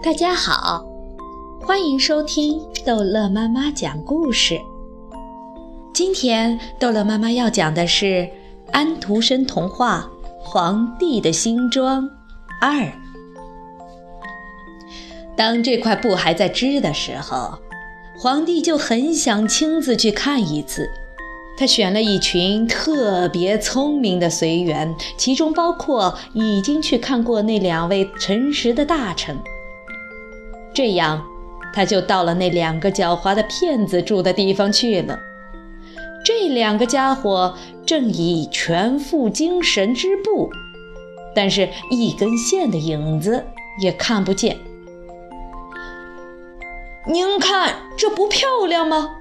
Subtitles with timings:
[0.00, 0.86] 大家好，
[1.60, 4.60] 欢迎收听逗乐妈妈讲故事。
[5.92, 8.28] 今天逗乐妈妈要讲的是
[8.70, 10.08] 安徒生童话
[10.40, 12.08] 《皇帝的新装
[12.60, 12.74] 二》。
[15.36, 17.58] 当这块布还在织的时候，
[18.16, 20.88] 皇帝就很想亲自去看一次。
[21.58, 29.36] 他选了一群特别聪明的随员，其中包括已经去看过那两位诚实的大臣。
[30.78, 31.24] 这样，
[31.74, 35.18] 他就到了那两个狡猾的骗子住的地方去了。
[36.24, 40.48] 这两个家伙正以全副精神织布，
[41.34, 43.44] 但是一根线的影子
[43.82, 44.56] 也看不见。
[47.08, 49.16] 您看，这不漂亮吗？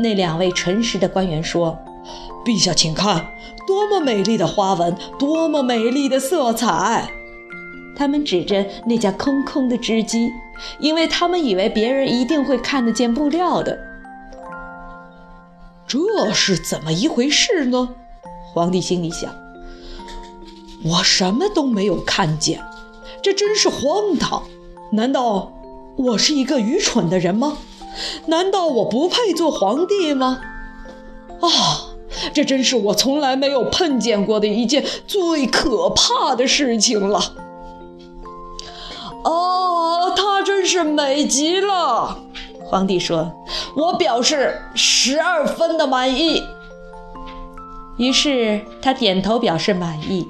[0.00, 1.76] 那两位诚实的官员说
[2.46, 3.26] ：“陛下，请看，
[3.66, 7.10] 多么美丽的花纹，多么美丽的色彩！”
[7.98, 10.32] 他们指着那架空空的织机，
[10.78, 13.76] 因为他们以为别人一定会看得见布料的。
[15.86, 17.88] 这是怎么一回事呢？
[18.54, 19.34] 皇帝心里想
[20.84, 22.62] ：“我什么都没有看见，
[23.20, 24.44] 这真是荒唐！
[24.92, 25.52] 难道
[25.96, 27.58] 我是一个愚蠢的人吗？”
[28.26, 30.40] 难道我不配做皇帝吗？
[31.40, 31.48] 啊，
[32.32, 37.47] 这真是我从来没有碰见过的一件最可怕的事情了！
[39.24, 42.18] 哦，她真是美极了！
[42.64, 43.32] 皇帝说
[43.76, 46.42] ：“我表示十二分的满意。”
[47.96, 50.28] 于是他点头表示满意。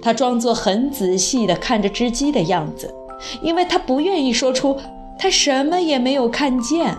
[0.00, 2.92] 他装作很仔细地看着织机的样子，
[3.42, 4.78] 因为他不愿意说出。
[5.18, 6.96] 他什么也没有看见，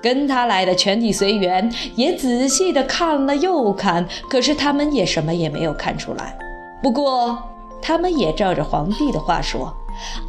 [0.00, 6.38] 跟他来的全体随员也仔细地看了又看，可是他们也什么也没有看出来。
[6.80, 7.36] 不过，
[7.82, 9.74] 他们也照着皇帝的话说：“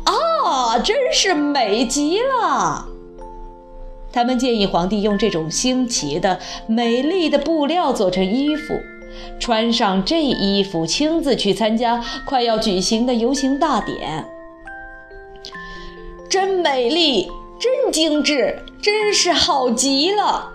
[0.05, 2.87] 啊，真是美极了！”
[4.11, 8.79] 他们建议皇帝用这种新奇的、美丽的布料做成衣服，
[9.39, 14.25] 穿上这衣服，亲自去参加快要举行的游行大典。
[16.27, 17.29] 真美丽，
[17.59, 20.53] 真精致，真是好极了！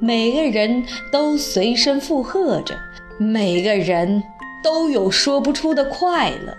[0.00, 2.76] 每个人都随声附和着，
[3.18, 4.22] 每个人
[4.62, 6.56] 都有说不出的快乐。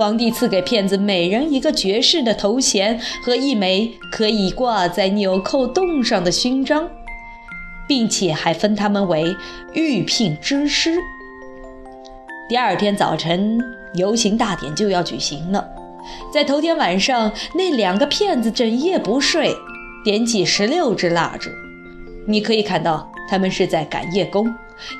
[0.00, 6.88] 皇帝赐给骗子每人一个爵士的头衔和一枚可以挂在纽扣洞上的勋章，
[7.86, 9.36] 并且还分他们为
[9.74, 10.96] 御聘之师。
[12.48, 13.60] 第二天早晨，
[13.92, 15.68] 游行大典就要举行了。
[16.32, 19.54] 在头天晚上，那两个骗子整夜不睡，
[20.02, 21.50] 点起十六支蜡烛。
[22.26, 24.50] 你可以看到，他们是在赶夜工，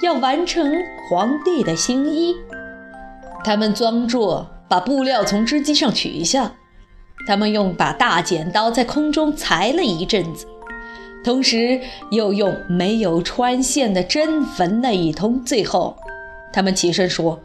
[0.02, 0.70] 要完成
[1.08, 2.36] 皇帝的新衣。
[3.42, 6.54] 他们装作把布料从织机上取下，
[7.26, 10.46] 他们用把大剪刀在空中裁了一阵子，
[11.24, 11.80] 同时
[12.12, 15.44] 又用没有穿线的针缝了一通。
[15.44, 15.96] 最后，
[16.52, 17.40] 他们起身说：“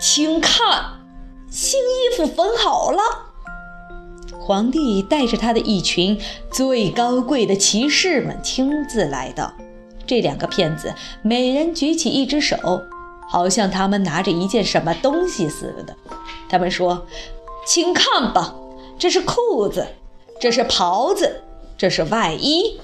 [0.00, 1.00] 请看。”
[1.50, 3.00] 新衣服缝好了，
[4.40, 6.20] 皇帝带着他的一群
[6.52, 9.52] 最高贵的骑士们亲自来到。
[10.06, 10.92] 这两个骗子
[11.22, 12.56] 每人举起一只手，
[13.28, 15.96] 好像他们拿着一件什么东西似的。
[16.48, 17.06] 他们说
[17.66, 18.54] ：“请看吧，
[18.98, 19.86] 这是裤子，
[20.40, 21.42] 这是袍子，
[21.76, 22.80] 这是外衣，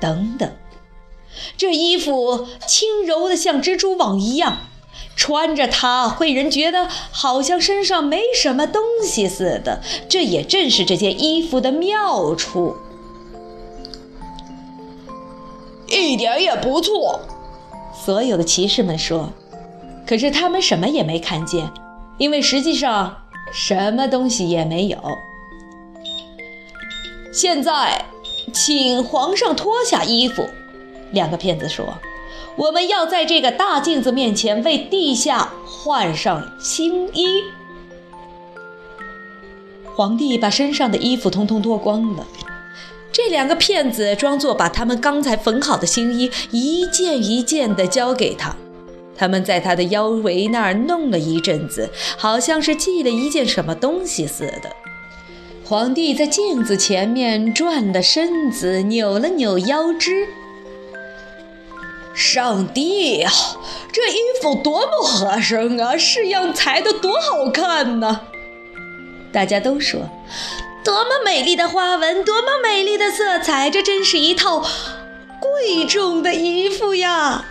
[0.00, 0.50] 等等。
[1.56, 4.58] 这衣服轻柔的像蜘蛛网一样。”
[5.14, 12.76] 穿着它会人觉得好像身上没什么东西似的，这也正是这件衣服的妙处。
[15.86, 17.20] 一点也不错，
[18.04, 19.30] 所有的骑士们说。
[20.04, 21.70] 可是他们什么也没看见，
[22.18, 23.16] 因为实际上
[23.52, 24.98] 什么东西也没有。
[27.32, 28.04] 现在，
[28.52, 30.44] 请皇上脱下衣服。
[31.12, 31.86] 两个骗子说。
[32.54, 37.24] 我们要在这个大镜子面前为陛下换上新衣。
[39.94, 42.26] 皇帝把身上的衣服通通脱光了。
[43.12, 48.56] 这两个骗子装作把他们刚才缝好的新衣一件一件地交给他。
[49.14, 54.70] 他们在他的腰围那儿弄了一阵子，好像是系了一件什么东西似的。
[55.64, 60.26] 皇帝在镜子前面转了身子，扭了扭腰肢。
[62.14, 63.30] 上帝呀，
[63.92, 65.96] 这衣服多么合身啊！
[65.96, 68.22] 式样裁得多好看呢！
[69.32, 70.10] 大家都说，
[70.84, 74.64] 多么美丽的花纹，多么美丽的色彩，这真是一套
[75.40, 77.44] 贵重的衣服呀！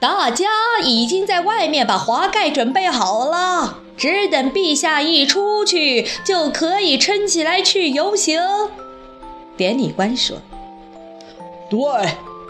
[0.00, 0.46] 大家
[0.82, 3.78] 已经在外面把华盖准备好了。
[3.96, 8.42] 只等陛下一出去，就可以撑起来去游行。”
[9.56, 10.36] 典礼官说
[11.70, 11.78] ：“对，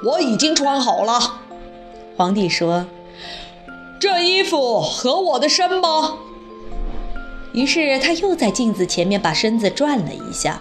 [0.05, 1.40] 我已经穿好了。”
[2.17, 2.87] 皇帝说
[4.00, 6.19] ：“这衣服合我的身吗？”
[7.56, 10.60] 于是他又在镜子前面把身子转了一下，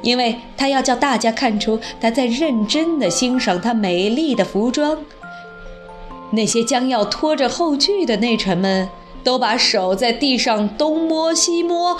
[0.00, 4.96] 因为他要叫大家看出他在认真地欣赏他美丽的服装。
[6.30, 8.88] 那些将要拖着后锯的内臣们
[9.24, 11.98] 都把手在地上东摸西摸，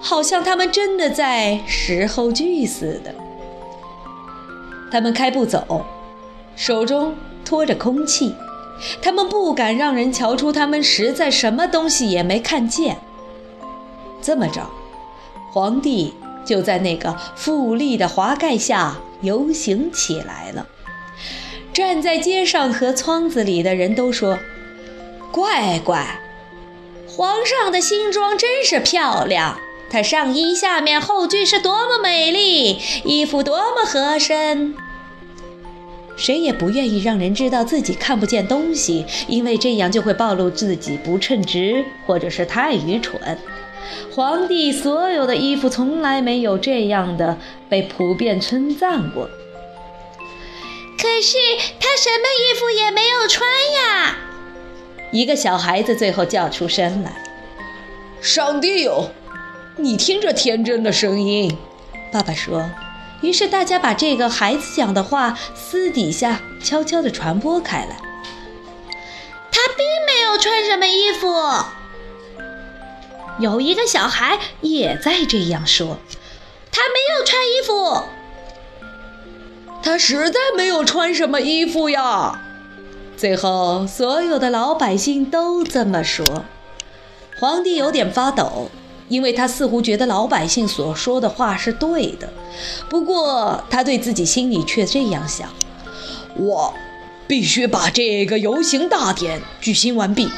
[0.00, 3.12] 好像他们真的在拾后锯似的。
[4.92, 5.84] 他们开步走，
[6.54, 8.32] 手中托着空气，
[9.02, 12.98] 他们不敢让人瞧出他们实在什么东西也没看见。
[14.22, 14.70] 这么着，
[15.50, 16.14] 皇帝
[16.44, 20.66] 就在那个富丽的华盖下游行起来了。
[21.72, 24.38] 站在街上和窗子里的人都说
[25.32, 26.20] ：“乖乖，
[27.08, 29.58] 皇上的新装真是漂亮！
[29.90, 34.74] 他上衣下面后裾是多么美丽，衣服多么合身。”
[36.16, 43.38] 谁也不愿意让人知道自己看不见东西，因为这样就会暴露自己不称职或者是太愚蠢。
[44.10, 47.38] 皇帝所有的衣服从来没有这样的
[47.68, 49.28] 被普遍称赞过。
[50.98, 51.36] 可是
[51.80, 54.16] 他什么衣服也没有穿呀！
[55.10, 57.22] 一个小孩子最后叫出声来
[58.22, 59.10] ：“上帝哟，
[59.76, 61.56] 你听这天真的声音。”
[62.12, 62.70] 爸爸说。
[63.22, 67.96] 于是大家把这个孩子讲的话私底下悄悄地传播开来。
[69.52, 71.28] 他并没有穿什么衣服。
[73.38, 75.98] 有一个小孩也在这样说
[76.70, 78.02] ：“他没有穿衣服，
[79.82, 82.40] 他实在没有穿什么衣服呀。”
[83.16, 86.44] 最后，所有的老百姓都这么说。
[87.40, 88.70] 皇帝有点发抖，
[89.08, 92.32] 因为他似乎觉得老百姓所说的话是对的。
[92.90, 95.48] 不过，他对自己心里却这样想
[96.36, 96.74] ：“我
[97.26, 100.28] 必须把这个游行大典举行完毕。”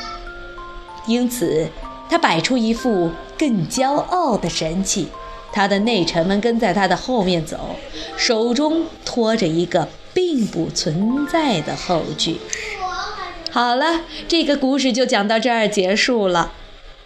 [1.06, 1.68] 因此。
[2.14, 5.08] 他摆出一副更骄傲的神气，
[5.52, 7.74] 他的内臣们跟在他的后面走，
[8.16, 12.36] 手中托着一个并不存在的后句。
[13.50, 16.52] 好了，这个故事就讲到这儿结束了。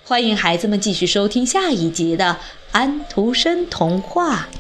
[0.05, 2.33] 欢迎孩子们继续收听下一集的
[2.73, 4.51] 《安徒生童话》。